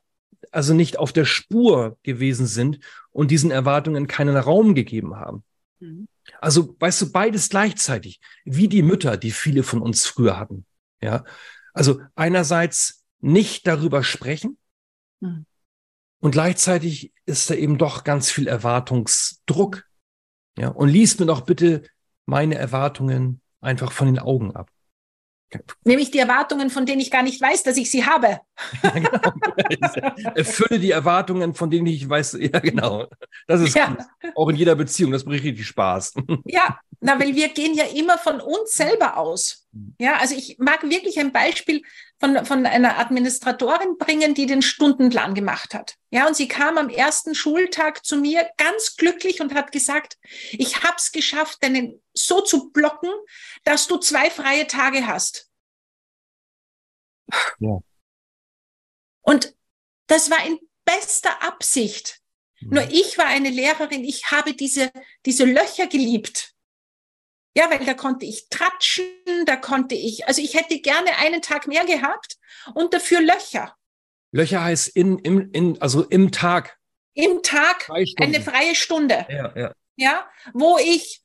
[0.52, 2.80] also nicht auf der Spur gewesen sind
[3.12, 5.44] und diesen Erwartungen keinen Raum gegeben haben.
[5.80, 6.08] Mhm.
[6.40, 10.66] Also, weißt du, beides gleichzeitig, wie die Mütter, die viele von uns früher hatten.
[11.02, 11.24] Ja,
[11.74, 14.58] also einerseits nicht darüber sprechen
[15.20, 15.46] mhm.
[16.20, 19.84] und gleichzeitig ist da eben doch ganz viel Erwartungsdruck.
[20.58, 21.84] Ja, und liest mir doch bitte
[22.26, 24.72] meine Erwartungen einfach von den Augen ab.
[25.86, 28.40] Nämlich die Erwartungen, von denen ich gar nicht weiß, dass ich sie habe.
[28.84, 30.34] Ja, genau.
[30.36, 33.06] Erfülle die Erwartungen, von denen ich weiß, ja genau.
[33.48, 33.96] Das ist ja.
[34.36, 36.16] auch in jeder Beziehung, das bringt richtig Spaß.
[36.46, 39.68] Ja, na, weil wir gehen ja immer von uns selber aus.
[40.00, 41.84] Ja, also ich mag wirklich ein Beispiel
[42.20, 45.96] von, von einer Administratorin bringen, die den Stundenplan gemacht hat.
[46.10, 50.18] Ja, und sie kam am ersten Schultag zu mir ganz glücklich und hat gesagt,
[50.52, 53.10] ich habe es geschafft, deinen so zu blocken,
[53.64, 55.50] dass du zwei freie Tage hast.
[57.60, 57.80] Ja.
[59.28, 59.54] Und
[60.08, 62.22] das war in bester Absicht.
[62.62, 62.70] Mhm.
[62.76, 64.90] Nur ich war eine Lehrerin, ich habe diese,
[65.26, 66.54] diese Löcher geliebt.
[67.56, 69.06] Ja, weil da konnte ich tratschen,
[69.46, 72.38] da konnte ich, also ich hätte gerne einen Tag mehr gehabt
[72.74, 73.76] und dafür Löcher.
[74.32, 76.78] Löcher heißt in, im, in, also im Tag.
[77.14, 77.90] Im Tag
[78.22, 79.26] eine freie Stunde.
[79.28, 79.74] Ja, ja.
[79.96, 81.22] ja, wo ich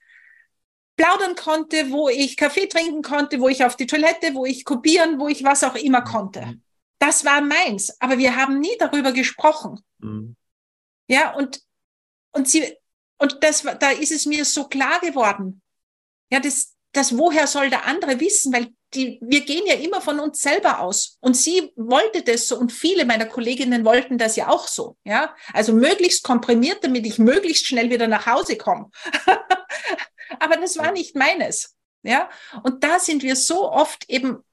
[0.97, 5.21] plaudern konnte, wo ich Kaffee trinken konnte, wo ich auf die Toilette, wo ich kopieren,
[5.21, 6.05] wo ich was auch immer mhm.
[6.05, 6.61] konnte.
[7.03, 9.81] Das war meins, aber wir haben nie darüber gesprochen.
[9.99, 10.37] Mhm.
[11.09, 11.61] Ja, und,
[12.31, 12.77] und sie,
[13.19, 15.63] und das, da ist es mir so klar geworden.
[16.31, 18.53] Ja, das, das woher soll der andere wissen?
[18.53, 21.19] Weil die, wir gehen ja immer von uns selber aus.
[21.19, 24.97] Und sie wollte das so und viele meiner Kolleginnen wollten das ja auch so.
[25.03, 28.93] Ja, also möglichst komprimiert, damit ich möglichst schnell wieder nach Hause komme.
[30.39, 31.75] Aber das war nicht meines.
[32.05, 32.31] Ja,
[32.63, 34.45] und da sind wir so oft eben,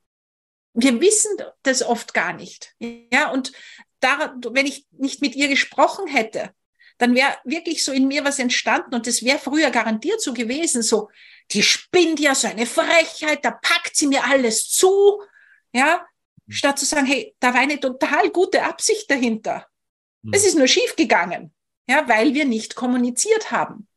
[0.73, 1.32] wir wissen
[1.63, 2.75] das oft gar nicht.
[2.79, 3.51] Ja, und
[3.99, 6.51] da, wenn ich nicht mit ihr gesprochen hätte,
[6.97, 10.84] dann wäre wirklich so in mir was entstanden und das wäre früher garantiert so gewesen,
[10.84, 11.10] so,
[11.51, 15.21] die spinnt ja so eine Frechheit, da packt sie mir alles zu,
[15.73, 16.05] ja,
[16.49, 19.67] statt zu sagen, hey, da war eine total gute Absicht dahinter.
[20.23, 20.34] Mhm.
[20.34, 21.53] Es ist nur schief gegangen,
[21.88, 23.88] ja, weil wir nicht kommuniziert haben.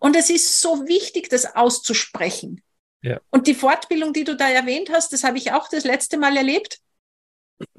[0.00, 2.62] Und es ist so wichtig, das auszusprechen.
[3.04, 3.20] Ja.
[3.30, 6.38] Und die Fortbildung, die du da erwähnt hast, das habe ich auch das letzte Mal
[6.38, 6.80] erlebt.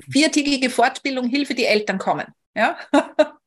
[0.09, 2.27] Viertägige Fortbildung, Hilfe, die Eltern kommen.
[2.53, 2.77] Ja?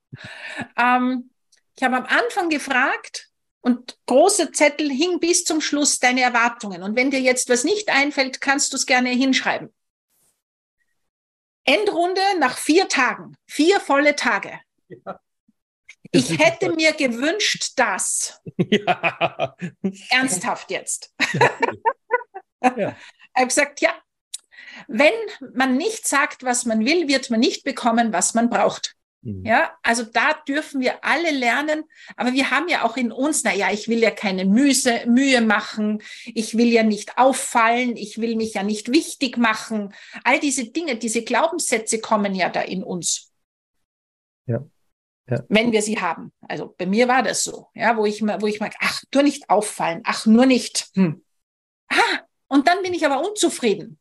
[0.76, 1.30] ähm,
[1.76, 3.28] ich habe am Anfang gefragt
[3.60, 6.82] und große Zettel hing bis zum Schluss deine Erwartungen.
[6.82, 9.72] Und wenn dir jetzt was nicht einfällt, kannst du es gerne hinschreiben.
[11.64, 14.58] Endrunde nach vier Tagen, vier volle Tage.
[14.88, 15.20] Ja.
[16.11, 18.40] Ich hätte mir gewünscht, dass.
[18.71, 19.57] Ja.
[20.11, 21.14] Ernsthaft jetzt.
[22.61, 22.77] Ja.
[22.77, 22.88] ja.
[22.88, 23.94] Ich habe gesagt, ja,
[24.88, 25.12] wenn
[25.55, 28.97] man nicht sagt, was man will, wird man nicht bekommen, was man braucht.
[29.23, 29.44] Mhm.
[29.44, 31.85] Ja, also da dürfen wir alle lernen,
[32.16, 34.73] aber wir haben ja auch in uns, na ja, ich will ja keine Mühe,
[35.07, 39.94] Mühe machen, ich will ja nicht auffallen, ich will mich ja nicht wichtig machen.
[40.25, 43.33] All diese Dinge, diese Glaubenssätze kommen ja da in uns.
[44.47, 44.64] Ja.
[45.28, 45.42] Ja.
[45.48, 46.32] Wenn wir sie haben.
[46.40, 49.50] Also bei mir war das so, ja, wo ich, wo ich mag, ach, nur nicht
[49.50, 50.88] auffallen, ach, nur nicht.
[50.94, 51.22] Hm.
[51.88, 53.98] Ah, und dann bin ich aber unzufrieden.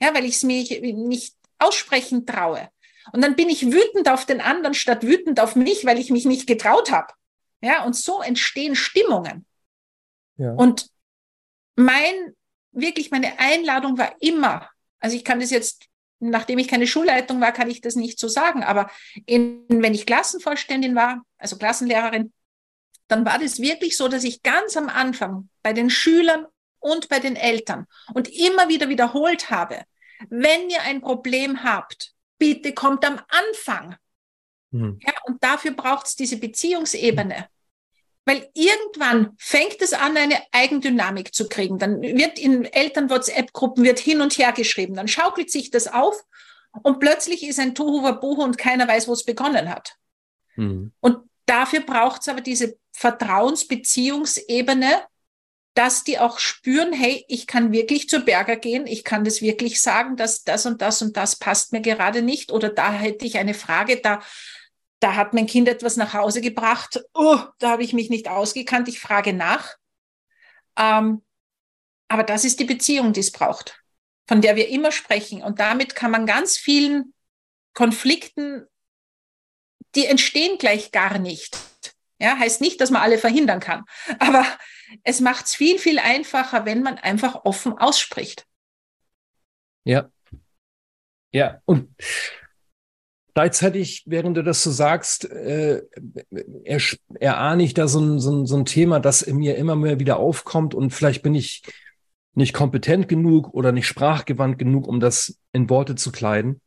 [0.00, 2.68] Ja, weil ich es mir nicht aussprechen traue.
[3.12, 6.24] Und dann bin ich wütend auf den anderen statt wütend auf mich, weil ich mich
[6.24, 7.12] nicht getraut habe.
[7.60, 9.46] Ja, und so entstehen Stimmungen.
[10.36, 10.52] Ja.
[10.52, 10.88] Und
[11.76, 12.34] mein,
[12.72, 14.68] wirklich meine Einladung war immer,
[15.00, 15.86] also ich kann das jetzt,
[16.30, 18.90] nachdem ich keine Schulleitung war, kann ich das nicht so sagen, aber
[19.26, 22.32] in, wenn ich Klassenvorständin war, also Klassenlehrerin,
[23.08, 26.46] dann war das wirklich so, dass ich ganz am Anfang bei den Schülern
[26.78, 29.82] und bei den Eltern und immer wieder wiederholt habe,
[30.30, 33.96] wenn ihr ein Problem habt, bitte kommt am Anfang.
[34.70, 34.98] Mhm.
[35.04, 37.48] Ja, und dafür braucht es diese Beziehungsebene.
[38.24, 41.78] Weil irgendwann fängt es an, eine Eigendynamik zu kriegen.
[41.78, 44.94] Dann wird in Eltern-WhatsApp-Gruppen wird hin und her geschrieben.
[44.94, 46.22] Dann schaukelt sich das auf
[46.82, 49.96] und plötzlich ist ein Tohu Wabohu und keiner weiß, wo es begonnen hat.
[50.56, 50.92] Mhm.
[51.00, 55.02] Und dafür braucht es aber diese Vertrauensbeziehungsebene,
[55.74, 59.80] dass die auch spüren, hey, ich kann wirklich zur Berger gehen, ich kann das wirklich
[59.80, 63.38] sagen, dass das und das und das passt mir gerade nicht oder da hätte ich
[63.38, 64.22] eine Frage, da,
[65.02, 68.88] da hat mein Kind etwas nach Hause gebracht, oh, da habe ich mich nicht ausgekannt,
[68.88, 69.76] ich frage nach.
[70.78, 71.22] Ähm,
[72.08, 73.82] aber das ist die Beziehung, die es braucht,
[74.28, 75.42] von der wir immer sprechen.
[75.42, 77.14] Und damit kann man ganz vielen
[77.74, 78.66] Konflikten,
[79.94, 81.58] die entstehen gleich gar nicht.
[82.18, 83.84] Ja, heißt nicht, dass man alle verhindern kann.
[84.20, 84.46] Aber
[85.02, 88.46] es macht es viel, viel einfacher, wenn man einfach offen ausspricht.
[89.82, 90.10] Ja.
[91.32, 91.96] Ja, und
[93.34, 95.82] gleichzeitig, während du das so sagst, äh,
[96.64, 96.80] er,
[97.20, 100.00] erahne ich da so ein, so, ein, so ein Thema, das in mir immer mehr
[100.00, 101.62] wieder aufkommt und vielleicht bin ich
[102.34, 106.60] nicht kompetent genug oder nicht sprachgewandt genug, um das in Worte zu kleiden.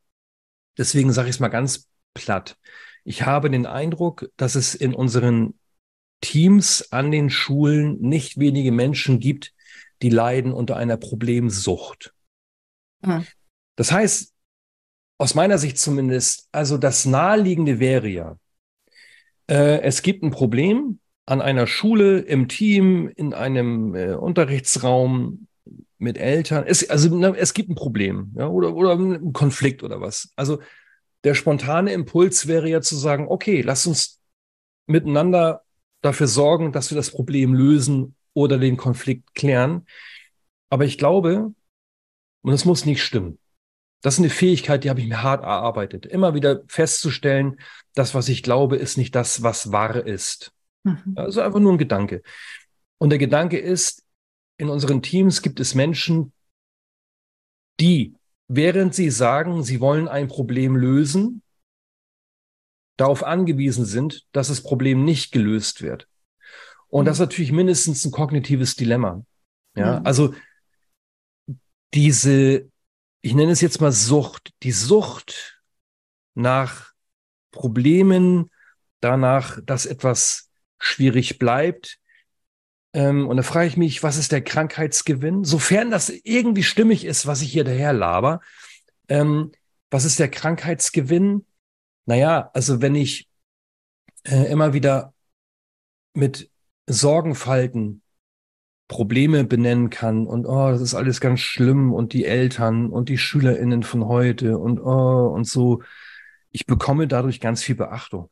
[0.77, 2.57] Deswegen sage ich es mal ganz platt.
[3.03, 5.57] Ich habe den Eindruck, dass es in unseren
[6.21, 9.53] Teams an den Schulen nicht wenige Menschen gibt,
[10.01, 12.13] die leiden unter einer Problemsucht.
[13.01, 13.25] Mhm.
[13.75, 14.34] Das heißt,
[15.17, 18.37] aus meiner Sicht zumindest, also das Naheliegende wäre ja,
[19.47, 25.47] äh, es gibt ein Problem an einer Schule, im Team, in einem äh, Unterrichtsraum
[25.97, 26.65] mit Eltern.
[26.67, 30.31] Es, also na, es gibt ein Problem ja, oder, oder einen Konflikt oder was.
[30.35, 30.59] Also
[31.23, 34.19] der spontane Impuls wäre ja zu sagen, okay, lass uns
[34.85, 35.63] miteinander
[36.01, 39.87] dafür sorgen, dass wir das Problem lösen oder den Konflikt klären.
[40.69, 41.53] Aber ich glaube,
[42.41, 43.39] und es muss nicht stimmen.
[44.01, 46.05] Das ist eine Fähigkeit, die habe ich mir hart erarbeitet.
[46.05, 47.59] Immer wieder festzustellen,
[47.95, 50.53] das, was ich glaube, ist nicht das, was wahr ist.
[50.83, 51.13] Mhm.
[51.15, 52.21] Also einfach nur ein Gedanke.
[52.97, 54.03] Und der Gedanke ist,
[54.57, 56.31] in unseren Teams gibt es Menschen,
[57.79, 58.15] die
[58.47, 61.41] während sie sagen, sie wollen ein Problem lösen,
[62.97, 66.07] darauf angewiesen sind, dass das Problem nicht gelöst wird.
[66.87, 67.05] Und mhm.
[67.07, 69.25] das ist natürlich mindestens ein kognitives Dilemma.
[69.75, 70.05] Ja, mhm.
[70.05, 70.33] also
[71.93, 72.69] diese,
[73.25, 75.59] ich nenne es jetzt mal Sucht, die Sucht
[76.35, 76.93] nach
[77.49, 78.51] Problemen,
[78.99, 81.97] danach, dass etwas schwierig bleibt,
[82.93, 85.43] ähm, und da frage ich mich, was ist der Krankheitsgewinn?
[85.43, 88.41] Sofern das irgendwie stimmig ist, was ich hier daher laber,
[89.09, 89.51] ähm,
[89.89, 91.47] was ist der Krankheitsgewinn?
[92.05, 93.27] Naja, also wenn ich
[94.23, 95.15] äh, immer wieder
[96.13, 96.51] mit
[96.85, 98.03] Sorgenfalten
[98.87, 103.17] Probleme benennen kann und oh, das ist alles ganz schlimm und die Eltern und die
[103.17, 105.81] SchülerInnen von heute und oh und so.
[106.51, 108.29] Ich bekomme dadurch ganz viel Beachtung.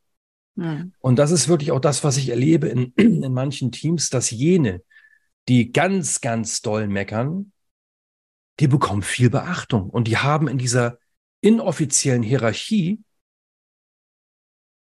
[0.56, 0.94] Mhm.
[1.00, 4.84] Und das ist wirklich auch das, was ich erlebe in, in manchen Teams, dass jene,
[5.50, 7.52] die ganz, ganz doll meckern,
[8.60, 11.00] die bekommen viel Beachtung und die haben in dieser
[11.42, 13.02] inoffiziellen Hierarchie,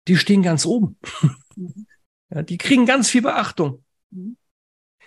[0.06, 0.98] die stehen ganz oben.
[1.56, 1.87] Mhm.
[2.30, 3.82] ja, die kriegen ganz viel Beachtung.
[4.11, 4.37] Mhm.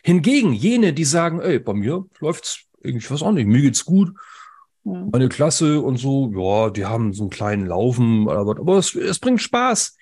[0.06, 4.14] Hingegen jene, die sagen, ey, bei mir läuft's irgendwie was auch nicht, mir geht's gut,
[4.84, 5.10] mhm.
[5.12, 9.20] meine Klasse und so, ja, die haben so einen kleinen Laufen, aber, aber es, es
[9.20, 9.96] bringt Spaß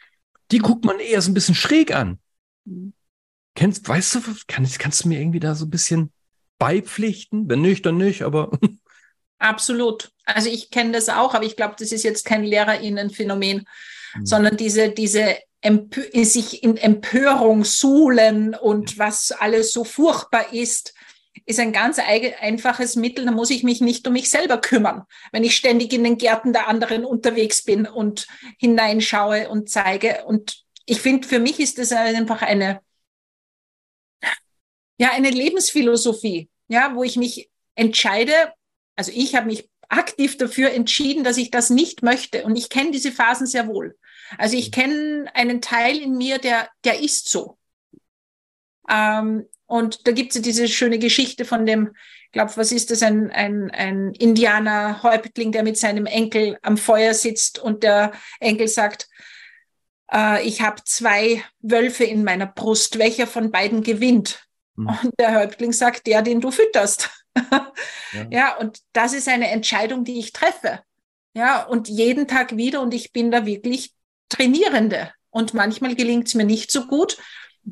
[0.53, 2.19] die guckt man eher so ein bisschen schräg an.
[2.65, 2.93] Mhm.
[3.55, 6.11] Kennst, weißt du, kannst, kannst du mir irgendwie da so ein bisschen
[6.59, 7.49] beipflichten?
[7.49, 8.51] Wenn nicht, dann nicht, aber.
[9.39, 10.11] Absolut.
[10.25, 13.65] Also ich kenne das auch, aber ich glaube, das ist jetzt kein LehrerInnen-Phänomen,
[14.15, 14.25] mhm.
[14.25, 15.37] sondern diese, diese
[16.13, 20.93] sich in Empörung suhlen und was alles so furchtbar ist.
[21.45, 23.25] ist ein ganz einfaches Mittel.
[23.25, 26.53] Da muss ich mich nicht um mich selber kümmern, wenn ich ständig in den Gärten
[26.53, 28.27] der anderen unterwegs bin und
[28.59, 30.25] hineinschaue und zeige.
[30.25, 32.81] Und ich finde, für mich ist das einfach eine,
[34.97, 38.53] ja, eine Lebensphilosophie, ja, wo ich mich entscheide.
[38.95, 42.43] Also ich habe mich aktiv dafür entschieden, dass ich das nicht möchte.
[42.43, 43.97] Und ich kenne diese Phasen sehr wohl.
[44.37, 47.57] Also ich kenne einen Teil in mir, der, der ist so.
[48.89, 52.91] Ähm, und da gibt es ja diese schöne Geschichte von dem, ich glaube, was ist
[52.91, 58.67] das, ein, ein, ein Indianer-Häuptling, der mit seinem Enkel am Feuer sitzt und der Enkel
[58.67, 59.07] sagt,
[60.11, 64.47] äh, ich habe zwei Wölfe in meiner Brust, welcher von beiden gewinnt?
[64.75, 64.87] Mhm.
[64.87, 67.09] Und der Häuptling sagt, der, den du fütterst.
[68.13, 68.27] Ja.
[68.29, 70.79] ja, und das ist eine Entscheidung, die ich treffe.
[71.33, 73.93] Ja, und jeden Tag wieder und ich bin da wirklich
[74.29, 75.11] Trainierende.
[75.29, 77.17] Und manchmal gelingt es mir nicht so gut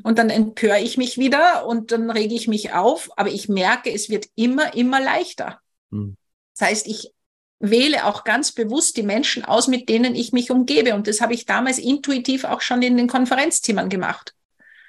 [0.02, 3.92] und dann empöre ich mich wieder und dann rege ich mich auf, aber ich merke,
[3.92, 5.60] es wird immer, immer leichter.
[5.90, 6.16] Mhm.
[6.56, 7.12] Das heißt, ich
[7.60, 10.94] wähle auch ganz bewusst die Menschen aus, mit denen ich mich umgebe.
[10.94, 14.34] Und das habe ich damals intuitiv auch schon in den Konferenzzimmern gemacht.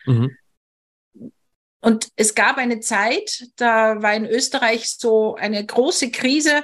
[0.06, 0.36] Mhm.
[1.84, 6.64] Und es gab eine Zeit, da war in Österreich so eine große Krise,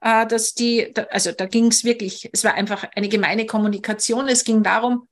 [0.00, 4.28] äh, dass die, also da ging es wirklich, es war einfach eine gemeine Kommunikation.
[4.28, 5.08] Es ging darum,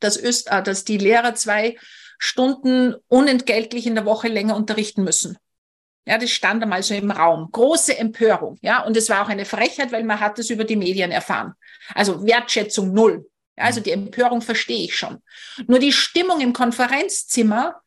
[0.00, 1.76] dass, Öst, äh, dass die Lehrer zwei
[2.18, 5.36] Stunden unentgeltlich in der Woche länger unterrichten müssen.
[6.06, 7.50] Ja, das stand einmal so im Raum.
[7.52, 8.56] Große Empörung.
[8.62, 11.52] Ja, und es war auch eine Frechheit, weil man hat es über die Medien erfahren.
[11.94, 13.28] Also Wertschätzung null.
[13.58, 15.22] Ja, also die Empörung verstehe ich schon.
[15.66, 17.81] Nur die Stimmung im Konferenzzimmer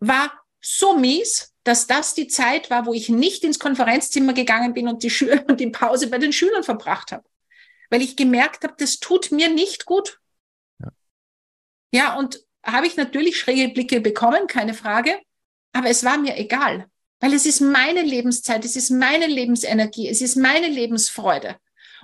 [0.00, 4.88] war so mies, dass das die Zeit war, wo ich nicht ins Konferenzzimmer gegangen bin
[4.88, 7.24] und die, Schüler und die Pause bei den Schülern verbracht habe.
[7.90, 10.18] Weil ich gemerkt habe, das tut mir nicht gut.
[11.92, 15.18] Ja, und habe ich natürlich schräge Blicke bekommen, keine Frage.
[15.72, 16.86] Aber es war mir egal,
[17.20, 21.56] weil es ist meine Lebenszeit, es ist meine Lebensenergie, es ist meine Lebensfreude.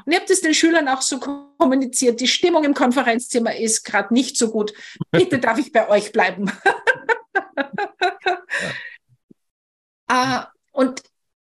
[0.05, 2.21] Und ich habe das den Schülern auch so kommuniziert.
[2.21, 4.73] Die Stimmung im Konferenzzimmer ist gerade nicht so gut.
[5.11, 6.53] Bitte darf ich bei euch bleiben.
[10.11, 10.43] ja.
[10.43, 11.03] uh, und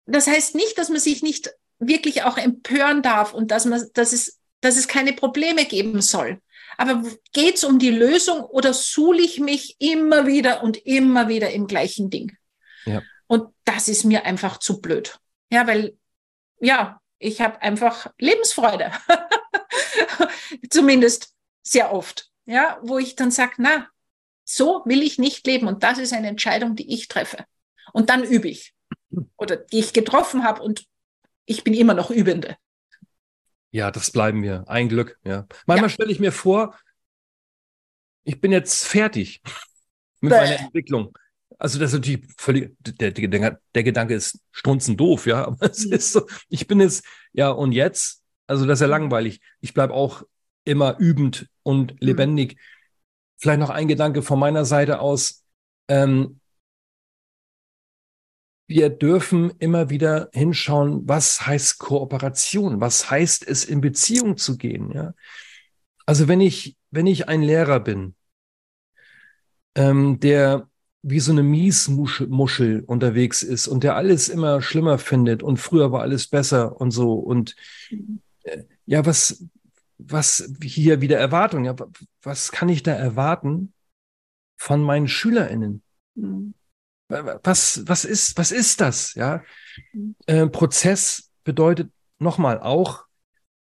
[0.07, 4.13] das heißt nicht, dass man sich nicht wirklich auch empören darf und dass, man, dass,
[4.13, 6.41] es, dass es keine Probleme geben soll.
[6.77, 11.51] Aber geht es um die Lösung oder suhle ich mich immer wieder und immer wieder
[11.51, 12.37] im gleichen Ding?
[12.85, 13.03] Ja.
[13.27, 15.19] Und das ist mir einfach zu blöd.
[15.51, 15.97] Ja, weil,
[16.61, 18.91] ja, ich habe einfach Lebensfreude.
[20.71, 22.31] Zumindest sehr oft.
[22.47, 23.89] Ja, wo ich dann sage, na,
[24.45, 25.67] so will ich nicht leben.
[25.67, 27.45] Und das ist eine Entscheidung, die ich treffe.
[27.93, 28.75] Und dann übe ich.
[29.37, 30.85] Oder die ich getroffen habe und
[31.47, 32.57] ich bin immer noch Übende.
[33.71, 34.65] Ja, das bleiben wir.
[34.69, 35.47] Ein Glück, ja.
[35.67, 35.95] Manchmal ja.
[35.95, 36.79] stelle ich mir vor,
[38.25, 39.43] ich bin jetzt fertig
[40.21, 40.39] mit Bäh.
[40.41, 41.17] meiner Entwicklung.
[41.59, 45.87] Also das ist natürlich völlig, der, der, der Gedanke ist strunzen doof, ja, aber es
[45.87, 45.93] mhm.
[45.93, 49.03] ist so, ich bin jetzt, ja, und jetzt, also das ist ja mhm.
[49.03, 49.41] langweilig.
[49.61, 50.23] Ich bleibe auch
[50.65, 51.99] immer übend und mhm.
[52.01, 52.55] lebendig.
[52.55, 52.61] Mhm.
[53.37, 55.45] Vielleicht noch ein Gedanke von meiner Seite aus.
[55.89, 56.41] Ähm,
[58.67, 62.81] wir dürfen immer wieder hinschauen, was heißt Kooperation?
[62.81, 64.91] Was heißt es, in Beziehung zu gehen?
[64.93, 65.15] Ja?
[66.07, 68.15] Also wenn ich, wenn ich ein Lehrer bin,
[69.75, 70.69] ähm, der
[71.07, 76.01] wie so eine Miesmuschel unterwegs ist und der alles immer schlimmer findet und früher war
[76.01, 77.57] alles besser und so und
[78.45, 79.45] äh, ja, was,
[79.99, 81.75] was hier wieder Erwartung, ja,
[82.23, 83.73] was kann ich da erwarten
[84.57, 85.83] von meinen SchülerInnen?
[86.15, 86.55] Mhm
[87.09, 89.15] was, was ist, was ist das?
[89.15, 89.43] Ja,
[90.27, 93.05] äh, Prozess bedeutet nochmal auch,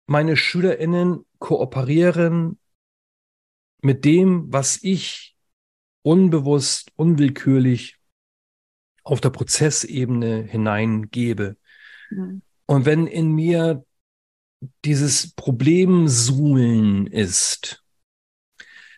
[0.07, 2.59] meine SchülerInnen kooperieren
[3.81, 5.37] mit dem, was ich
[6.01, 7.97] unbewusst, unwillkürlich
[9.03, 11.57] auf der Prozessebene hineingebe.
[12.09, 12.41] Mhm.
[12.65, 13.85] Und wenn in mir
[14.85, 17.83] dieses Problemsuhlen ist,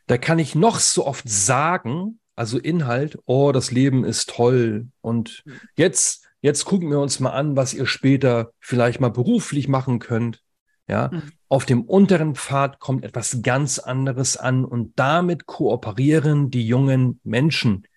[0.08, 4.88] da kann ich noch so oft sagen, also Inhalt, oh, das Leben ist toll.
[5.02, 5.44] Und
[5.76, 10.42] jetzt, jetzt gucken wir uns mal an, was ihr später vielleicht mal beruflich machen könnt.
[10.88, 11.32] Ja, mhm.
[11.48, 17.88] auf dem unteren Pfad kommt etwas ganz anderes an und damit kooperieren die jungen Menschen.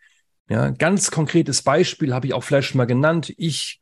[0.49, 3.33] Ja, ganz konkretes Beispiel habe ich auch vielleicht schon mal genannt.
[3.37, 3.81] Ich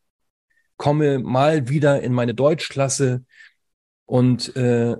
[0.76, 3.24] komme mal wieder in meine Deutschklasse
[4.12, 4.94] und äh,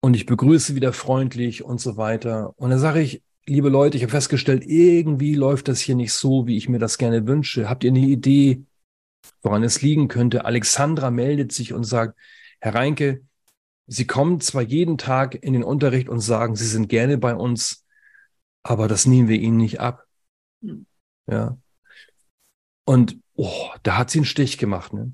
[0.00, 2.52] und ich begrüße wieder freundlich und so weiter.
[2.56, 6.48] Und dann sage ich, liebe Leute, ich habe festgestellt, irgendwie läuft das hier nicht so,
[6.48, 7.68] wie ich mir das gerne wünsche.
[7.68, 8.64] Habt ihr eine Idee,
[9.40, 10.46] woran es liegen könnte?
[10.46, 12.18] Alexandra meldet sich und sagt,
[12.58, 13.22] Herr Reinke,
[13.86, 17.84] Sie kommen zwar jeden Tag in den Unterricht und sagen, Sie sind gerne bei uns,
[18.64, 20.04] aber das nehmen wir Ihnen nicht ab.
[20.60, 20.86] Hm.
[21.28, 21.56] Ja.
[22.84, 25.12] Und oh, da hat sie einen Stich gemacht, ne?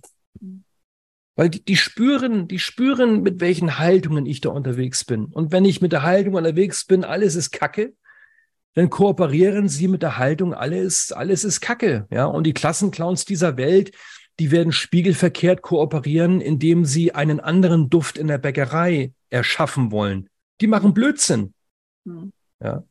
[1.41, 5.25] Weil die, die spüren, die spüren, mit welchen Haltungen ich da unterwegs bin.
[5.25, 7.95] Und wenn ich mit der Haltung unterwegs bin, alles ist Kacke,
[8.75, 12.07] dann kooperieren sie mit der Haltung, alles, alles ist Kacke.
[12.11, 13.93] Ja, und die Klassenclowns dieser Welt,
[14.39, 20.29] die werden spiegelverkehrt kooperieren, indem sie einen anderen Duft in der Bäckerei erschaffen wollen.
[20.61, 21.55] Die machen Blödsinn.
[22.05, 22.35] Mhm.
[22.63, 22.85] Ja.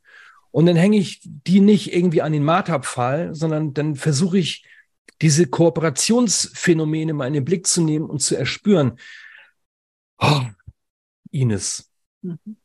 [0.50, 4.64] Und dann hänge ich die nicht irgendwie an den Marterpfahl, sondern dann versuche ich,
[5.20, 8.98] diese Kooperationsphänomene mal in den Blick zu nehmen und zu erspüren.
[10.18, 10.42] Oh,
[11.30, 11.90] Ines,
[12.22, 12.56] mhm.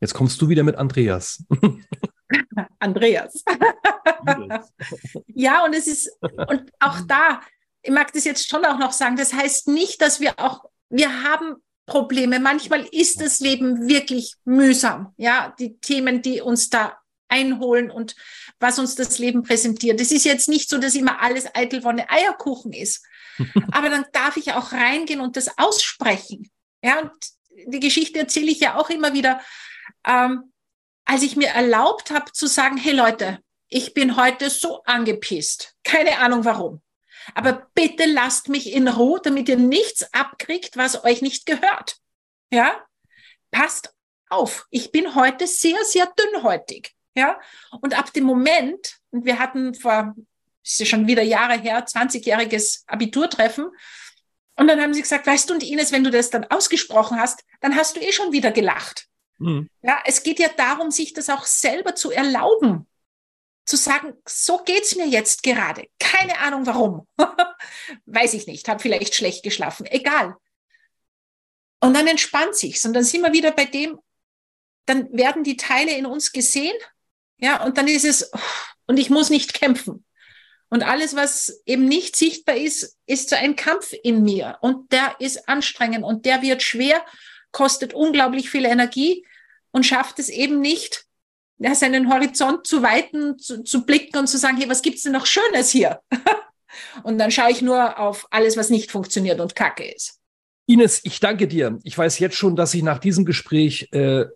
[0.00, 1.44] jetzt kommst du wieder mit Andreas.
[2.78, 3.44] Andreas.
[5.26, 7.40] ja, und es ist, und auch da,
[7.82, 11.22] ich mag das jetzt schon auch noch sagen, das heißt nicht, dass wir auch, wir
[11.24, 11.56] haben
[11.86, 12.38] Probleme.
[12.38, 15.12] Manchmal ist das Leben wirklich mühsam.
[15.16, 16.99] Ja, die Themen, die uns da
[17.30, 18.16] einholen und
[18.58, 20.00] was uns das Leben präsentiert.
[20.00, 23.04] Es ist jetzt nicht so, dass immer alles Eitelwonne Eierkuchen ist.
[23.72, 26.50] Aber dann darf ich auch reingehen und das aussprechen.
[26.82, 27.12] Ja, und
[27.66, 29.40] die Geschichte erzähle ich ja auch immer wieder.
[30.06, 30.52] Ähm,
[31.04, 35.74] als ich mir erlaubt habe zu sagen, hey Leute, ich bin heute so angepisst.
[35.84, 36.82] Keine Ahnung warum.
[37.34, 41.98] Aber bitte lasst mich in Ruhe, damit ihr nichts abkriegt, was euch nicht gehört.
[42.52, 42.84] Ja?
[43.50, 43.94] Passt
[44.28, 44.66] auf.
[44.70, 46.94] Ich bin heute sehr, sehr dünnhäutig.
[47.14, 47.40] Ja?
[47.80, 50.14] Und ab dem Moment, und wir hatten vor,
[50.62, 53.70] ist ja schon wieder Jahre her, 20-jähriges Abiturtreffen,
[54.56, 57.44] und dann haben sie gesagt, weißt du, und Ines, wenn du das dann ausgesprochen hast,
[57.62, 59.06] dann hast du eh schon wieder gelacht.
[59.38, 59.70] Mhm.
[59.80, 62.86] Ja, es geht ja darum, sich das auch selber zu erlauben.
[63.64, 65.88] Zu sagen, so geht's mir jetzt gerade.
[65.98, 67.08] Keine Ahnung warum.
[68.04, 69.86] Weiß ich nicht, habe vielleicht schlecht geschlafen.
[69.86, 70.36] Egal.
[71.80, 72.84] Und dann entspannt sich's.
[72.84, 73.98] Und dann sind wir wieder bei dem,
[74.84, 76.76] dann werden die Teile in uns gesehen
[77.40, 78.30] ja, und dann ist es,
[78.86, 80.04] und ich muss nicht kämpfen.
[80.68, 84.58] Und alles, was eben nicht sichtbar ist, ist so ein Kampf in mir.
[84.60, 87.04] Und der ist anstrengend und der wird schwer,
[87.50, 89.26] kostet unglaublich viel Energie
[89.72, 91.06] und schafft es eben nicht,
[91.58, 95.12] ja, seinen Horizont zu weiten, zu, zu blicken und zu sagen, hey, was gibt's denn
[95.12, 96.00] noch Schönes hier?
[97.02, 100.20] und dann schaue ich nur auf alles, was nicht funktioniert und kacke ist.
[100.66, 101.80] Ines, ich danke dir.
[101.82, 104.26] Ich weiß jetzt schon, dass ich nach diesem Gespräch äh,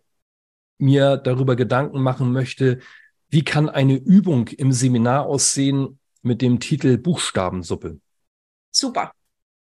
[0.79, 2.81] mir darüber Gedanken machen möchte,
[3.29, 8.01] wie kann eine Übung im Seminar aussehen mit dem Titel Buchstabensuppe?
[8.71, 9.13] Super.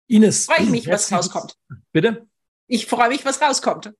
[0.08, 0.46] Ines.
[0.46, 1.56] Freue ich mich, was rauskommt.
[1.92, 2.28] Bitte?
[2.68, 3.94] Ich freue mich, was rauskommt.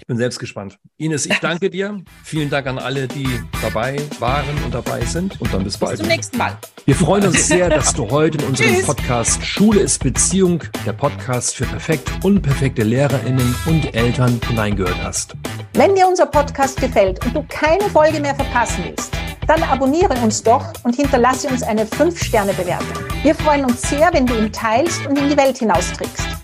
[0.00, 0.78] Ich bin selbst gespannt.
[0.96, 2.02] Ines, ich danke dir.
[2.24, 3.28] Vielen Dank an alle, die
[3.62, 5.40] dabei waren und dabei sind.
[5.40, 5.92] Und dann bis bald.
[5.92, 6.58] Bis zum nächsten Mal.
[6.84, 11.54] Wir freuen uns sehr, dass du heute in unserem Podcast Schule ist Beziehung, der Podcast
[11.54, 15.36] für perfekt unperfekte LehrerInnen und Eltern hineingehört hast.
[15.74, 19.14] Wenn dir unser Podcast gefällt und du keine Folge mehr verpassen willst,
[19.46, 23.04] dann abonniere uns doch und hinterlasse uns eine 5-Sterne-Bewertung.
[23.22, 26.43] Wir freuen uns sehr, wenn du ihn teilst und in die Welt hinausträgst.